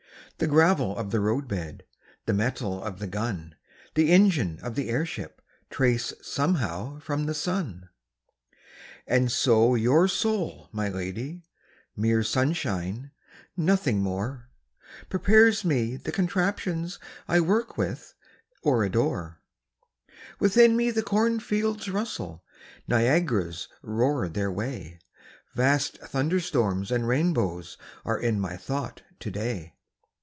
The 0.37 0.47
gravel 0.47 0.97
of 0.97 1.11
the 1.11 1.19
roadbed, 1.19 1.83
The 2.25 2.33
metal 2.33 2.83
of 2.83 2.97
the 2.97 3.05
gun, 3.05 3.53
The 3.93 4.11
engine 4.11 4.59
of 4.63 4.73
the 4.73 4.89
airship 4.89 5.39
Trace 5.69 6.13
somehow 6.23 6.97
from 6.97 7.27
the 7.27 7.35
sun. 7.35 7.89
And 9.05 9.31
so 9.31 9.75
your 9.75 10.07
soul, 10.07 10.67
my 10.71 10.89
lady 10.89 11.43
(Mere 11.95 12.23
sunshine, 12.23 13.11
nothing 13.55 14.01
more) 14.01 14.49
Prepares 15.09 15.63
me 15.63 15.95
the 15.95 16.11
contraptions 16.11 16.97
I 17.27 17.39
work 17.39 17.77
with 17.77 18.15
or 18.63 18.83
adore. 18.83 19.41
Within 20.39 20.75
me 20.75 20.91
cornfields 21.03 21.87
rustle, 21.87 22.43
Niagaras 22.87 23.67
roar 23.83 24.27
their 24.27 24.51
way, 24.51 24.97
Vast 25.53 25.99
thunderstorms 25.99 26.89
and 26.89 27.07
rainbows 27.07 27.77
Are 28.03 28.17
in 28.17 28.39
my 28.39 28.57
thought 28.57 29.03
to 29.19 29.29
day. 29.29 29.75